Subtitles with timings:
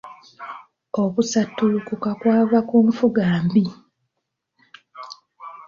[1.03, 3.65] Okusattulukuka kwava ku nfuga mbi.